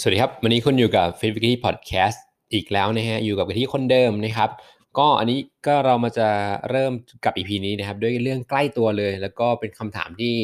[0.00, 2.18] สวัสดีครับ วันนี้คุณอยู่กับ f i t w i k y Podcast
[2.52, 4.50] อีกแล้วนะฮะ อยู่กับกะทิคนเดิมนะครับ
[4.98, 6.28] ก็อันนี้ก็เรามาจะ
[6.70, 6.92] เริ่ม
[7.24, 10.34] กับ EP นี้นะครับ ด้วยเรื่องใกล้ตัวเลย แล้วก็เป็นคำถามที่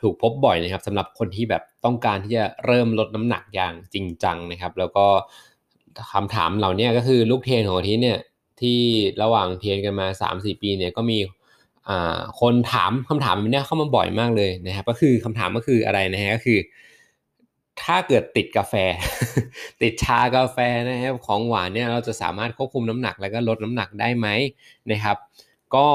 [0.00, 5.06] ถูกพบบ่อยนะครับสำหรับคนที่แบบต้องการที่จะเริ่มลดน้ำหนักอย่างจริงจังนะครับ แล้วก็
[6.14, 8.18] คำถามเหล่านี้ก็คือลูกเทนของกะทิเนี่ย
[8.60, 8.78] ที่
[9.22, 11.18] ระหว่างเทนกันมา 3-4 ปีเนี่ยก็มี
[12.40, 16.60] คนถามคำถามนี้เข้ามาบ่อยมากเลยนะครับ ก็คือคำถามก็คืออะไรนะฮะก็คือ
[17.82, 18.74] ถ้าเกิดติดกาแฟ
[19.82, 20.58] ติดชากาแฟ
[20.88, 24.28] นะครับของหวานเนี่ยเราจะสามารถควบคุมน้ำหนักแล้วก็ลดน้ำหนักได้ไหม
[24.90, 25.16] นะครับ
[25.74, 25.86] ก็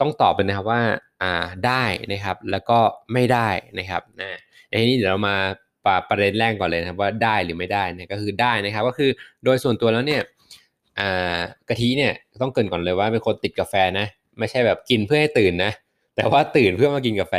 [0.00, 0.82] ต้องตอบเป็นนะครับว่า
[1.22, 2.78] อ่าได้นะครับ แล้วก็
[3.12, 5.36] ไม่ได้นะครับนะในนี้เดี๋ยวเรามา
[6.08, 9.10] ประเด็นแรกก่อนเลยนะครับว่าได้หรือไม่ได้นะก็คือได้นะครับ ก็คือ
[9.44, 10.22] โดยส่วนตัวแล้วเนี่ย
[10.98, 11.38] อ่า
[11.68, 14.06] กะทิเนี่ยต้องเกินก่อนเลยว่าเป็นคนติดกาแฟนะ
[14.38, 15.72] ไม่ใช่แบบกินเพื่อให้ตื่นนะ
[16.16, 17.34] แต่ว่าตื่นเพื่อมากินกาแฟ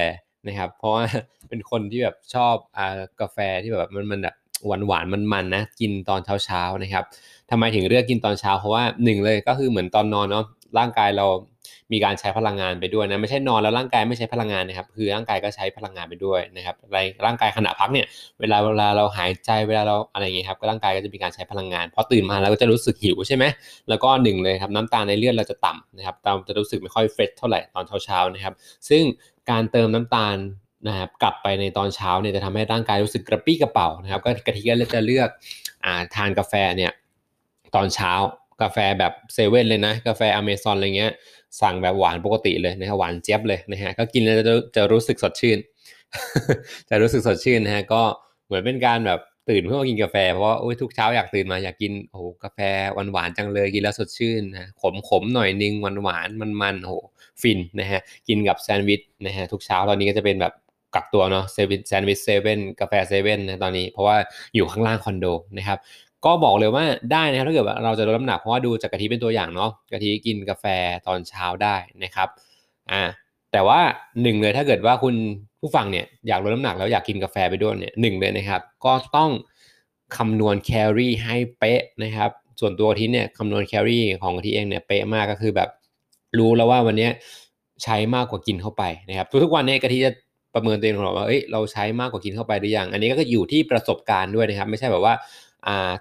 [0.47, 1.03] นะครับ เพราะว่า
[1.49, 4.35] เป็นคนที่แบบชอบอ่ากาแฟที่แบบมันมันแบบ
[4.67, 7.03] หวานหวานมันมันนะกินตอนเช้าเช้านะครับ
[7.51, 10.45] ทำไมถึงเลือกกินตอนเช้าเพราะว่าหนึ่งเลยก็คือเหมือนตอนนอนเนาะ
[10.77, 11.25] ร่างกายเรา
[11.91, 18.05] มีการใช้พลังงานไปด้วยนะไม่ใช่นอนแล้วร่างกายไม่ใช้พลังงานนะครับ คือร่างกายก็ใช้พลังงานไปด้วยนะครับอะไรร่างกายขณะพักเนี่ย
[18.39, 23.43] เวลาเวลาเราหายใจเวลาเราอะไรอย่างเงี้ยครับก็ร่างกายก็จะมีการใช้พลังงานพอตื่นมาเราก็จะรู้สึกหิวใช่ไหม
[23.89, 28.53] แล้วก็หนึ่งเลยครับน้ำตาลในเลือดเราจะต่ำนะครับเราจะรู้สึกไม่ค่อยเฟรชเท่าไหร่ตอนเช้าๆนะครับ
[28.89, 29.03] ซึ่ง
[29.49, 30.37] การเติมน้ำตาล
[30.87, 35.29] นะครับกลับไปในตอนเช้าเนี่ยจะทำให้ร่างกายรู้สึกกระปี้กระเป๋านะครับก็กะทิก็จะเลือก
[35.85, 36.91] อ่าทานกาแฟเนี่ย
[37.75, 38.11] ตอนเช้า
[38.61, 41.11] กาแฟแบบเซเว่นเลยนะกาแฟอเมซอนอะไรเงี้ย
[41.61, 45.57] สั่งแบบหวานปกติเลยนะฮะหวานเจี๊ยบเลยนะฮะก็กินแล้วจะจะรู้สึกสดชื่น
[46.89, 48.01] จะรู้สึกสดชื่นนะฮะก็
[48.45, 49.19] เหมือนเป็นการแบบ
[49.49, 52.59] ตื่นเพื่อมากินกาแฟเพราะว่าทุกเช้าอยากตื่นมาอยากกินโอ้กาแฟ
[52.93, 56.95] หวานหวานจังเลยกินแล้วสดชื่นนะขมขมหน่อยนึงหวานหวานมันมันโอ้
[57.41, 60.53] ฟินนะฮะกินกับแซนด์วิชนะฮะทุกเช้าตอนนี้ก็จะเป็นแบบ
[60.95, 64.17] กักตัวเนาะเซเว่นแซนด์วิชเซเว่นกาแฟเซเว่นนะตอนนี้เพราะว่า
[64.55, 65.25] อยู่ข้างล่างคอนโด
[65.57, 65.77] นะครับ
[66.25, 70.65] ก็บอกเลยว่าได้นะครับถ้าเกิดว่าเราจะลดน้ำหนักเพราะว่าดูจากกะทิเป็นตัวอย่างเนาะกะทิกินกาแฟ
[71.07, 72.27] ตอนเช้าได้นะครับ
[72.91, 73.01] อ่า
[73.51, 73.79] แต่ว่า
[74.21, 75.15] หนึ่งเลยถ้าเกิดว่าคุณ
[75.61, 79.29] ผู้ฟังเนี่ยอยากลดน้ำหนักแล้วอยากกินกาแฟไปด้วยเนี่ยหนึ่งเลยนะครับ ก็ต้อง
[80.17, 85.69] คำนวณแคลอรี่ให้เป๊ะนะครับ ส่วนตัวกะทิเนี่ยคำนวณแคลอรี่ของกะทิเองเนี่ยเป๊ะมากก็คือแบบ
[86.37, 87.09] รู้แล้วว่าวันนี้
[87.83, 90.11] ใช้มากกว่ากินเข้าไปนะครับ ทุกๆวันเนี่ยกะทิจะ
[90.53, 95.13] ประเมินตัวเองของเราว่าเอ้ยเราใช้มากกว่ากินเข้าไปหรือยัง อันนี้ก็อยู่ที่ประสบการณ์ด้วยนะครับ ไม่ใช่แบบว่า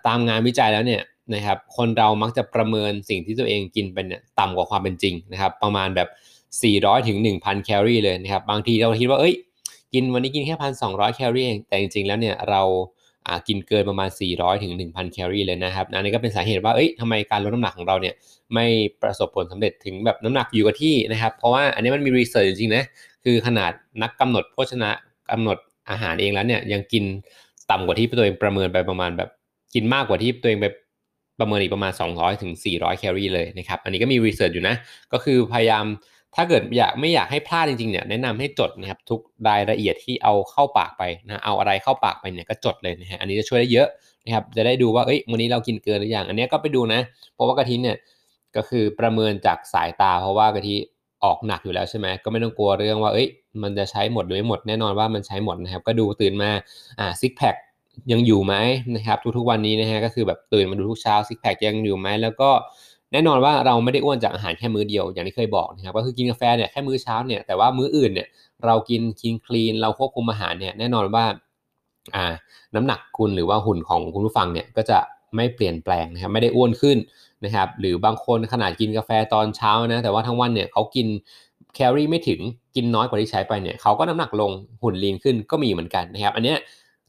[0.06, 1.03] ตามงานวิจัยแล้วเนี่ย
[1.34, 6.09] นะครับ คนเรามักจะประเมินสิ่งที่ตัวเองกินเป็นเนี่ยต่ำกว่าความเป็นจริงนะครับ ประมาณแบบ
[6.59, 9.34] 400ถึง1,000แคลอรี่เลยนะครับบางทีเราคิดว่าเอ้ย
[9.94, 12.62] กินวันนี้กินแค่พันสองแคลอรี่เองแต่จริงๆแล้วเนี่ยเรา
[13.49, 18.15] กินเกินประมาณ 400ถึง1,000แคลอรี่เลยนะครับอันนี้ก็เป็นสาเหตุว่าเอ้ยทำไมการลดน้ำหนักของเราเนี่ย
[18.55, 18.66] ไม่
[19.03, 22.84] ประสบผลสำเร็จถึงแบบน้ำหนักอยู่กับที่นะครับเพราะว่าอันนี้มันมีรีเสิร์ชจริงๆนะ
[23.25, 23.72] คือขนาด
[24.03, 24.91] นักกำหนดโภชนะ
[25.31, 25.59] กำหนด
[25.91, 27.05] อาหารเองแล้วเนี่ยยังกิน
[27.71, 29.31] ต่ำกว่าที่ตัวเองประเมินไปประมาณแบบ
[29.75, 30.67] กินมากกว่าที่ตัวเองไป
[31.38, 34.75] ประเมินอีกประมาณ 200ถึง400แคลอรี่เลยนะครับอันนี้ก็มีรีเสิร์ชอยู่นะ
[35.12, 35.84] ก็คือพยายาม
[36.37, 43.89] ถ้าเกิดอยากไม่อยากให้พลาดจริงๆเนี่ยแนะนำให้จดนะครับทุกรายละเอียดที่เอาเข้าปากไปนะเอาอะไรเข้าปากไปเนี่ยก็จดเลยนะฮะอันนี้จะช่วยได้เยอะ
[44.25, 47.01] นะครับจะได้ดูว่าเอ้ยวันนี้เรากินเกินหรือยังอันนี้ก็ไปดูนะ
[47.35, 47.97] เพราะว่ากะทิเนี่ย
[48.57, 50.77] ก็คือประเมินจากสายตา เพราะว่ากะทิ
[51.25, 53.29] ออกหนักอยู่แล้วใช่ไหมก็ไม่ต้องกลัวเรื่องว่าเอ้ย
[53.62, 56.51] มันจะใช้หมดหรือไม่หมดแน่นอนว่ามันใช้หมดนะครับก็ดูตื่นมา
[56.99, 57.55] อ่าซิกแพค
[58.12, 58.55] ยังอยู่ไหม
[58.95, 62.51] นะครับทุกๆวันนี้นะฮะก็คือแบบตื่นมาดูทุกเช้าซิกแพคยังอยู่ไหมแล้วก็
[63.12, 68.28] แน่นอนว่าเราไม่ได้อ้วนจากอาหารแค่มื้อเดียวอย่างที่เคยบอกนะครับก็คือกินกาแฟเนี่ยแค่มื้อเช้าเนี่ยแต่ว่ามื้ออื่นเนี่ย
[68.66, 71.25] เรากินกินคลีนเราควบคุมอาหารเนี่ยแน่นอนว่า
[72.15, 72.25] อ่า
[72.75, 74.99] น้ำหนักคุณหรือว่าหุ่นของคุณผู้ฟังเนี่ยก็จะ
[75.37, 76.99] ไม่เปลี่ยนแปลงนะครับไม่ได้อ้วนขึ้น
[77.44, 81.06] นะครับหรือบางคนขนาดกินกาแฟตอนเช้านะแต่ว่าทั้งวันเนี่ยเขากิน
[81.75, 82.41] แคลอรี่ไม่ถึง
[82.76, 86.59] กินน้อยกว่าที่ใช้ไปเนี่ยเขาก็น้ำหนักลงหุ่นลีนขึ้นก็มีเหมือนกันนะครับ อันเนี้ย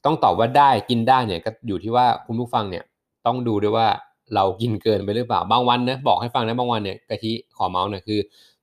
[0.06, 2.84] ต้องตอบว่าได้กินได้เนี่ยก็อยู่ที่ว่าคุณผู้ฟังเนี่ย
[3.26, 3.88] ต้องดูด้วยว่า
[4.36, 8.20] เรากินเกินไปหรือเปล่าบางวันนะบอกให้ฟังนะบางวันเนี่ยกะทิขอเมาส์เนี่ยคือ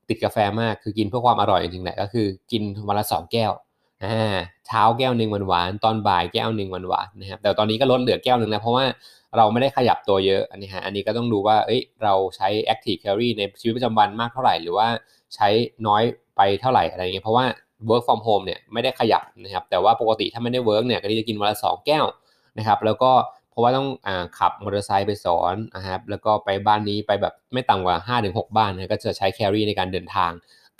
[0.08, 3.52] ติดกาแฟมากคือกินเพื่อความอร่อยจริงๆแหละก็คือกินวันละสองแก้ว
[4.04, 4.36] อ่า
[4.66, 8.84] เช้าแก้วหนึ่งหวานๆตอนบ่ายแก้วหนึ่งหวานๆนะครับแต่ตอนนี้ก็ลดเหลือแก้วหนึ่งนะเพราะว่า
[9.36, 14.88] เราไม่ได้ขยับตัวเยอะอันนี้ฮะอันนี้ก็ต้องดูว่าเอ้ยเราใช้ active calorie ในชีวิตประจำวันมากเท่าไหร่ หรือว่า
[15.34, 15.48] ใช้
[15.86, 16.02] น้อย
[16.36, 17.44] ไปเท่าไหร่อะไรเงี้ยเพราะว่า
[17.88, 22.04] work from home เนี่ยไม่ได้ขยับนะครับแต่ว่าปกติถ้าไม่ได้ work เนี่ยก็จะกินวันละสองแก้ว
[22.58, 23.10] นะครับแล้วก็
[23.58, 24.08] ราะว่าต้องอ
[24.38, 27.96] ขับมอเตอร์ไซค์ไปสอนนะครับแล้วก็ไปบ้านนี้ไปแบบไม่ต่ำกว่า
[28.26, 30.32] 5-6 บ้านนะก็จะใช้แครี่ในการเดินทาง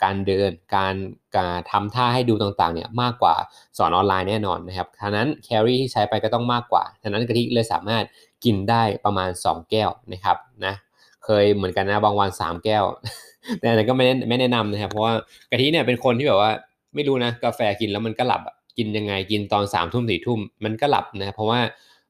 [0.03, 0.95] การเดินการ
[1.37, 3.35] การทำท่าให้ดูต่างๆเนี่ยมากกว่า
[3.77, 8.03] สอนออนไลน์แน่นอนนะครับฉะนั้นแครี่ที่ใช้ไปก็ต้องมากกว่าฉะนั้นกะทิเลยสามารถ
[8.45, 10.73] กินได้ประมาณ 2 แก้วนะครับนะ
[11.25, 12.83] เคยเหมือนกันนะบางวัน 3 แก้ว
[13.59, 15.13] แต่นั้นก็ไม่ไม่แนะนำนะครับเพราะว่า
[15.51, 16.51] กะทิเนี่ยเป็นคนที่แบบว่า
[16.95, 18.41] ไม่รู้นะกาแฟกินแล้วมันก็หลับ
[18.77, 21.59] กินยังไงกินตอนสามทุ่มสี่ทุ่มมันก็หลับนะเพราะว่า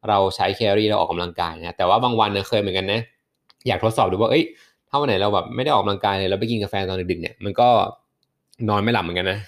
[0.08, 3.02] เราใช้แคลอรี่เราออกกำลังกายนะแต่ว่าบางวันเนี่ยเคยเหมือนกันนะ
[3.68, 4.44] อยากทดสอบดูว่าเอ้ย
[4.90, 7.70] ถ้าวันไหนเราแบบไม่ได้ออกกำลังกายเลยเราไปกินกาแฟตอนดึกๆเนี่ยมันก็
[8.70, 9.40] นอนไม่หลับเหมือนกันนะ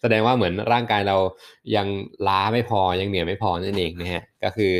[0.00, 1.16] แสดงว่าเหมือนร่างกายเรา
[1.76, 1.86] ยัง
[2.28, 4.72] ล้าไม่พอยังเหนื่อยไม่พอนั่นเองนะฮะก็คือ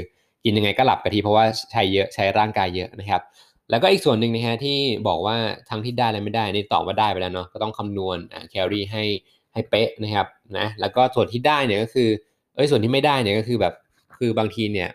[0.45, 3.23] กินยังไงก็หลับกะทีเพราะว่าใช้เยอะใช้ร่างกายเยอะนะครับ
[3.71, 5.37] แล้วก็อีกส่วนหนึ่งนะฮะที่บอกว่า
[5.71, 8.17] ทั้งที่ได้และไม่ได้นี่ตอบว่าได้ไปแล้วเนาะก็ต้องคำนวณ
[8.51, 9.05] แคลอรี่ให้
[9.53, 10.27] ให้เป๊ะนะครับ
[10.59, 12.09] นะแล้วก็ส่วนที่ได้เนี่ยก็คือ
[12.55, 13.75] เอ้ยส่วนที่ไม่ได้เนี่ยก็คือแบบ
[14.19, 14.89] คือบางทีเนี่ย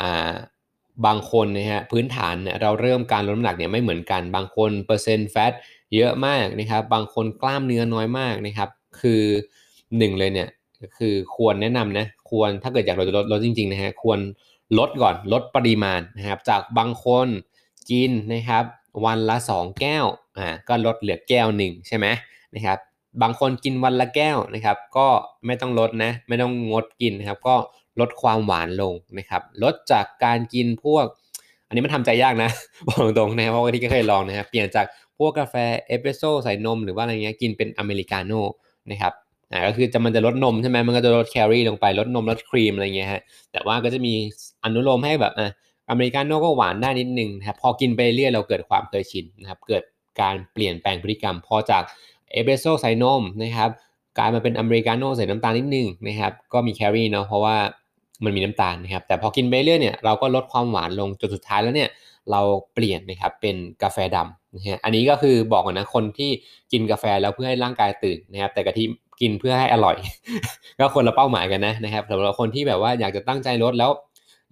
[0.00, 0.32] อ่า
[1.06, 5.52] บางคนนะฮะพื้นฐานเนี่ยเราเริ่มการลดน้ำหนักเนี่ยไม่เหมือนกัน บางคนเปอร์เซ็นต์แฟต
[5.94, 8.68] เยอะมากนะครับบางคนกล้ามเนื้อน้อยมากนะครับ
[9.00, 9.22] คือ
[9.98, 10.48] หนึ่งเลยเนี่ย
[10.98, 14.18] คือควรแนะนำนะควรถ้าเกิดอยากลดลดลดจริงๆนะฮะควร
[14.78, 17.28] ลดก่อนลดปริมาณนะครับ จากบางคน
[17.90, 18.64] กินนะครับ
[19.04, 20.06] วันละ 2 แก้ว
[20.38, 22.06] อ่าก็ลดเหลือแก้วหนึ่งใช่ไหม
[22.54, 22.78] นะครับ
[23.22, 25.08] บางคนกินวันละแก้วนะครับ ก็
[25.46, 27.56] ไม่ต้องลดนะไม่ต้องงดกินนะครับ ก็
[28.00, 31.04] ลดความหวานลงนะครับลดจากการกินพวก
[31.68, 32.50] อันนี้มันทำใจยากนะ
[32.88, 34.86] บอกตรงๆนะครับเพราะว่ากะทิก็เคยลองนะครับเปลี่ยนจาก
[35.18, 35.54] พวกกาแฟ
[35.86, 38.40] เอสเปรสโซ่ใส่นมหรือว่าอะไรเงี้ยกินเป็นอเมริกาโน่
[38.90, 39.12] นะครับ
[39.52, 43.22] อ่าก็คือจะมันจะลดนมใช่ไหมมันก็จะลดแคลอรี่ลงไปลดนมลดครีมอะไรเงี้ยฮะ
[43.52, 44.14] แต่ว่าก็จะมี
[44.64, 45.50] อนุโลมให้แบบอ่า
[45.90, 49.82] อเมริกาโน่ก็หวานได้นิดนึงนะครับพอกินไปเรื่อยเราเกิดความเคยชินนะครับเกิด
[50.20, 51.82] การเปลี่ยนแปลงพฤติกรรม พอจาก
[52.32, 53.70] เอสเปรสโซ่ใส่นมนะครับ
[54.18, 57.56] กลายมาเป็นอเมริกาโน่ใส่น้ำตาลนิดนึงนะครับก็มีแคลอรี่เนาะเพราะว่า
[58.24, 61.88] มันมีน้ำตาลนะครับแต่พอกินไปเรื่อยเนี่ยเราก็ลดความหวานลงจนสุดท้ายแล้วเนี่ย
[62.30, 62.40] เรา
[62.74, 66.30] เปลี่ยนนะครับเป็นกาแฟดำนะฮะอันนี้ก็คือบอกนะคนที่
[66.72, 68.84] กินกาแฟแล้วเพื่อให้ร่างกายตื่นนะครับแต่กะทิ
[69.20, 69.96] กินเพื่อให้อร่อย
[70.78, 73.90] ก็คนละเป้าหมายกันนะนะครับสำหรับคนที่แบบว่าอยากจะตั้งใจลดแล้ว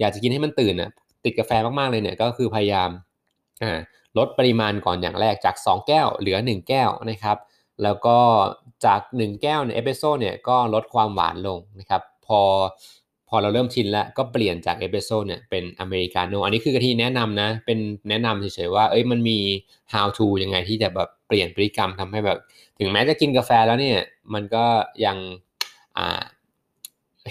[0.01, 0.91] อยากจะกินให้มันตื่นนะ
[1.25, 2.91] ติดกาแฟมากๆเลยเนี่ยก็คือพยายาม
[3.63, 3.79] อ่า
[4.19, 7.37] ลดปริมาณก่อนอย่างแรกจาก 2 แก้ว เหลือ 1 แก้วนะครับ
[7.83, 8.19] แล้วก็
[8.85, 12.41] จาก 1 แก้วในเอสเปรสโซ่เนี่ยก็ลดความหวานลงนะครับ พอ
[13.31, 17.79] พอเราเริ่มชินแล้วก็เปลี่ยนจากเอสเปรสโซ่เนี่ยเป็นอเมริกาโน่อันนี้คือกะทิแนะนำนะ เป็น
[18.09, 19.38] แนะนำเฉยๆว่า เอ้ยมันมี
[19.93, 22.38] how to ยังไงที่จะแบบเปลี่ยนพฤติกรรมทำให้แบบ
[22.79, 23.99] ถึงแม้จะกินกาแฟแล้วเนี่ย
[24.35, 24.65] มันก็
[25.05, 25.17] ยัง
[25.99, 26.23] อ่า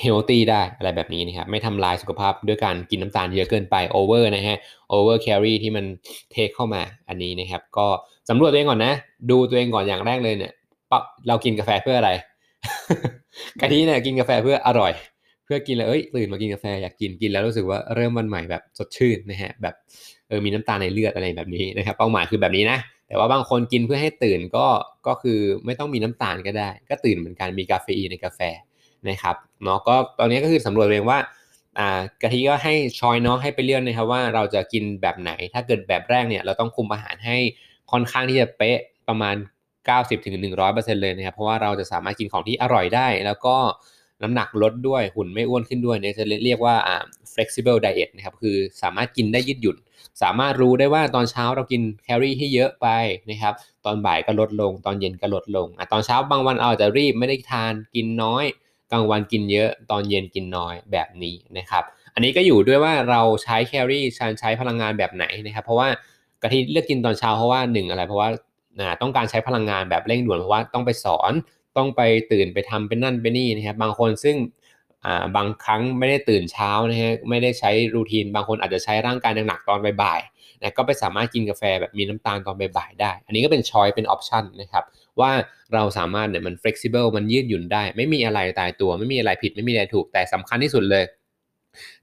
[0.01, 4.57] healthy ได้อะไรแบบนี้นะครับไม่ทำลายสุขภาพด้วยการกินน้ำตาลเยอะเกินไป over นะฮะ
[4.89, 5.85] over แคลอรี่ที่มัน
[6.31, 7.87] take เข้ามาอันนี้นะครับ ก็
[8.29, 8.93] สำรวจตัวเองก่อนนะ
[9.29, 10.53] ดูตัวเองก่อนอย่างแรกเลยเนี่ย
[11.27, 12.11] เรากินกาแฟเพื่ออะไร
[13.61, 14.91] กะทิเนี่ยกินกาแฟเพื่ออร่อย
[15.51, 19.75] เพื่อกินแล้วเอ้ยตื่นมากินกาแฟอยากกินกินแล้วรู้สึกว่าเริ่มวันใหม่แบบสดชื่นนะฮะแบบ
[20.27, 24.67] เออมีน้ำตาลในเลือดอะไรแบบนี้นะครับเป้าหมายคือแบบนี้นะแต่ว่าบางคนกินเพื่อให้ตื่นก็
[25.07, 28.39] ก็คือไม่ต้องมีน้ำตาลก็ได้ ก็ตื่นเหมือนกันมีกาเฟอีนในกาแฟ
[29.09, 31.19] นะครับเนาะก็ตอนนี้ก็คือสำรวจเองว่า
[31.79, 37.37] อ่ากะทิก็ให้ชอยเนาะให้ไปเลือกนะครับว่าเราจะกินแบบไหน ถ้าเกิดแบบแรกเนี่ยเราต้องคุมอาหารให้
[37.91, 39.35] ค่อนข้างที่จะเป๊ะประมาณ
[39.79, 40.35] 90ถึง
[40.69, 43.55] 100%เลยนะครับเพราะว่าเราจะสามารถกินของที่อร่อยได้แล้วก็
[44.23, 46.75] น้ำหนักลดด้วยหุ่นไม่อ้วนขึ้นด้วยเนี่ยจะเรียกว่า
[47.33, 49.77] flexible diet นะครับคือสามารถกินได้ยืดหยุ่น
[50.21, 52.87] สามารถรู้ได้ว่าตอนเช้าเรากินแคลอรี่ที่เยอะไป
[53.29, 53.53] นะครับ
[53.85, 58.45] ตอนบ่ายก็ลดลง ตอนเย็นก็ลดลงอะตอนเช้าบางวันอาจจะรีบไม่ได้ทานกินน้อย
[58.91, 61.83] กลางวันกินเยอะตอนเย็นกินน้อยแบบนี้นะครับ
[62.13, 64.03] อันนี้ก็อยู่ด้วยว่าเราใช้แคลอรี่
[64.39, 65.87] ใช้พลังงานแบบไหนนะครับ เพราะว่า
[66.43, 68.29] กะทิเลือกกินตอนเช้าเพราะว่าหนึ่งอะไรเพราะว่า
[69.01, 71.33] ต้องการใช้พลังงานแบบเร่งด่วนเพราะว่าต้องไปสอน
[71.79, 74.37] ต้องไปตื่นไปทำเป็นนั่นเป็นนี่นะครับบางคนซึ่ง
[75.35, 84.83] บางครั้งไม่ได้ตื่นเช้านะฮะไม่ได้ใช้ routine บางคนอาจจะใช้ร่างกายหนักๆตอนบ่ายๆนะก็ไปสามารถกินกาแฟแบบมีน้ำตาลตอนบ่ายๆได้ อันนี้ก็เป็น choice เป็น option นะครับ
[85.19, 85.31] ว่า
[85.73, 91.03] เราสามารถเนี่ยมัน flexible มันยืดหยุ่นได้ ไม่มีอะไรตายตัวไม่มีอะไรผิดไม่มีอะไรถูกแต่สำคัญที่สุดเลย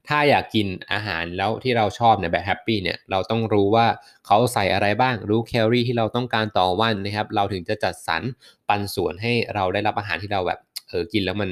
[0.07, 3.87] ถ้าอยากกินอาหารแล้วที่เราชอบเนี่ยแบบ happy เนี่ยเราต้องรู้ว่า
[4.27, 8.21] เขาใส่อะไรบ้างรู้แคลอรี่ที่เราต้องการต่อวันนะครับเราถึงจะจัดสรร
[8.69, 10.59] ปันส่วนให้เราได้รับอาหารที่เราแบบ
[10.89, 11.49] เออกินแล้วมัน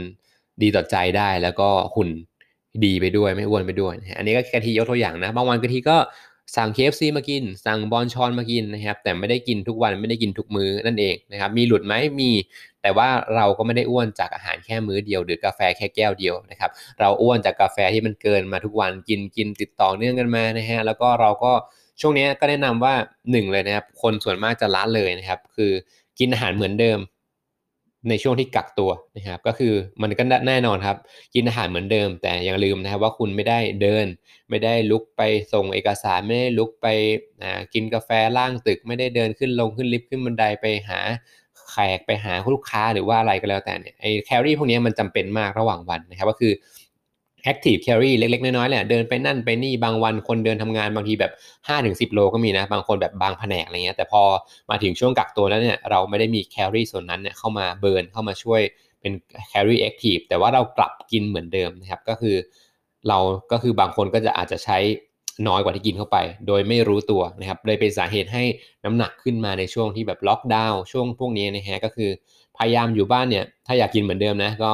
[0.62, 2.10] ดีต่อใจได้แล้วก็หุ่น
[2.86, 5.98] ดีไปด้วยไม่อ้วนไปด้วย อันนี้ก็กะทิยกตัวอย่างนะ บางวันกะทิก็
[6.56, 12.32] สั่ง KFC มากิน สั่งบอลชอนมากินนะครับ แต่ไม่ได้กินทุกวันไม่ได้กินทุกมื้อนั่นเองนะครับ มีหลุดไหมมี
[12.82, 21.52] แต่ว่าเราก็ไม่ได้อ้วนจากอาหารแค่มื้อเดียว หรือกาแฟแค่แก้วเดียวนะครับ เราอ้วนจากกาแฟที่มันเกินมาทุกวันกินกินติดต่อเนื่องกันมานะฮะแล้วก็เราก็
[22.02, 25.72] ช่วงนี้ก็แนะนำว่า1เลยนะครับคนส่วนมากจะละเลยนะครับ คือ
[26.20, 27.00] กินอาหารเหมือนเดิม
[28.10, 30.98] ในช่วงที่กักตัวนะครับ ก็คือมันก็แน่นอนครับ
[31.36, 34.06] กินอาหารเหมือนเดิม แต่อย่าลืมนะครับว่าคุณไม่ได้เดิน
[34.50, 35.22] ไม่ได้ลุกไป
[35.54, 36.88] ส่งเอกสารไม่ได้ลุกไป
[37.74, 41.00] กินกาแฟล่างตึก ไม่ได้เดินขึ้นลงขึ้นลิฟต์ขึ้นบันไดไปหา
[41.72, 46.54] แขกไปหาลูกค้าหรือว่าอะไรก็แล้วแต่เนี่ยไอแคลอรี่พวกนี้มันจำเป็นมากระหว่างวันนะครับ ก็คือ
[47.52, 51.32] active carry เล็กๆ น้อยๆแหละเดินไปนั่นไปนี่บางวันคนเดินทำงานบางทีแบบ
[51.70, 54.22] 5-10โลก็มีนะ บางคนแบบบางแผนกอะไรเงี้ยแต่พอ
[54.70, 58.62] มาถึงช่วงกักตัวแล้วเนี่ยเราไม่ได้มีแครีส่วนนั้นเนี่ยเข้ามาเบิร์นเข้ามาช่วย
[59.02, 59.12] เป็น
[59.52, 62.36] carry active แต่ว่าเรากลับกินเหมือนเดิมนะครับก็คือ
[63.08, 63.20] เรา
[63.52, 64.78] ก็คือบางคนก็จะอาจจะใช้
[65.48, 68.44] น้อยกว่าที่กินเข้าไป โดยไม่รู้ตัวนะครับเลยเป็นสาเหตุให้
[68.86, 72.10] น้ำหนักขึ้นมาในช่วงที่แบบล็อกดาวน์ช่วงพวกนี้นะฮะก็คือ
[72.58, 74.72] พยายามอยู่บ้านเนี่ยถ้าอยากกินเหมือนเดิมนะก็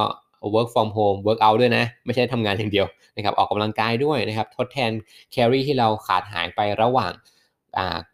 [0.54, 4.90] work from home work out ด้วยนะ ไม่ใช่ทำงานอย่างเดียวนะครับออกกำลังกายด้วยนะครับ ทดแทน
[5.32, 7.12] แคลอรี่ที่เราขาดหายไประหว่าง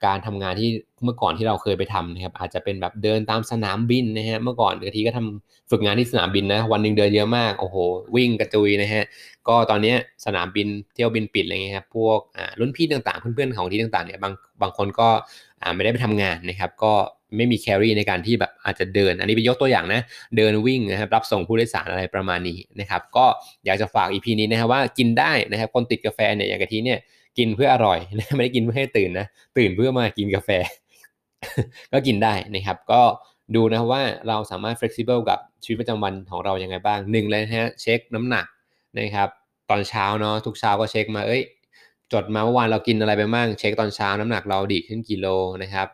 [0.05, 0.71] การทำงานที่
[1.05, 7.77] เมื่อก่อนที่เราเคยไปทำนะครับอาจจะเป็นแบบเดินตามสนามบินนะฮะเมื่อก่อนบางทีก็ทำฝึกงานที่สนามบินนะวันหนึ่งเดินเยอะมากโอ้โห
[8.17, 9.05] วิ่งกระจุยนะฮะ
[9.49, 9.95] ก็ตอนนี้
[10.27, 12.19] สนามบินเที่ยวบินปิดอะไรเงี้ยครับพวก
[12.61, 14.33] รุ่นพี่ต่างๆเพื่อนๆของที่ต่างๆเนี่ยบาง
[14.63, 15.09] บางคนก็
[15.75, 16.93] ไม่ได้ไปทำงานนะครับก็
[17.37, 20.01] ไม่มีแครี่ในการที่แบบอาจจะเดิน อันนี้เป็นยกตัวอย่างนะ
[20.37, 23.27] เดินวิ่งนะครับรับส่งผู้โดยสารอะไรประมาณนี้นะครับ ก็
[23.67, 26.99] อยากจะฝากอีพีนี้นะครับว่ากินได้นะครับคนติดกาแฟเนี่ยอย่างกะทิเนี่ย
[27.39, 29.27] กินเพื่ออร่อยนะไม่ได้กินเพื่อให้ตื่นนะ
[29.59, 30.51] ตื่นเพื่อมากินกาแฟ
[31.93, 33.03] ก็กินได้นะครับ ก็
[33.55, 38.47] ดูนะว่าเราสามารถ flexible กับชีวิตประจำวันของเรายังไงบ้างหนึ่งเลยนะฮะเช็คน้ำหนัก
[38.99, 39.29] นะครับ
[39.71, 41.43] ตอนเช้าเนาะทุกเช้าก็เช็คมาเอ้ย
[42.13, 45.27] จดมาเมื่อวานเรากินอะไรไปบ้างเช็คตอนเช้าน้ำหนักเราดีขึ้นกิโล
[45.63, 45.89] นะครับ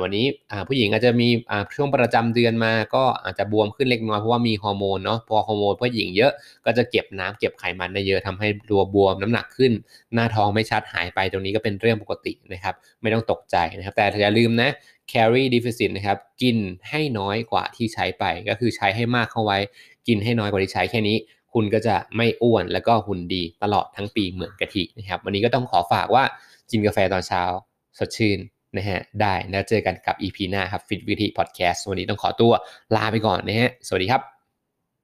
[0.00, 0.26] วันนี้
[0.68, 1.28] ผู้หญิงอาจจะมี
[1.76, 6.32] ช่วงประจำเดือนมาก็อาจจะบวมขึ้นเล็กน้อยเพราะว่ามีฮอร์โมนเนาะพอฮอร์โมนผู้หญิงเยอะ
[6.66, 9.72] ก็จะเก็บน้ำเก็บไขมันได้เยอะทำให้ตัวบวมน้ำหนักขึ้น
[10.14, 14.70] หน้าท้องไม่ชัดหายไปตรงนี้ก็เป็นเรื่องปกตินะครับไม่ต้องตกใจนะครับแต่อย่าลืมนะ
[15.12, 16.56] carry deficit นะครับกิน
[16.90, 19.58] ให้น้อยกว่าที่ใช้ไป ก็คือใช้ให้มากเข้าไว้
[20.08, 21.16] กินให้น้อยกว่าที่ใช้แค่นี้
[21.52, 26.24] คุณก็จะไม่อ้วนแล้วก็หุ่นดีตลอดทั้งปีเหมือนกะทินะครับวันนี้ก็ต้องขอฝากว่า
[26.70, 27.42] กินกาแฟตอนเช้า
[27.98, 28.38] สดชื่น
[28.76, 32.52] นะฮะได้แล้วเจอกันกับ EP หน้าครับฟิตวิธีพอดแคสต์วันนี้ต้องขอตัว
[32.96, 34.33] ลาไปก่อนนะฮะสวัสดีครับ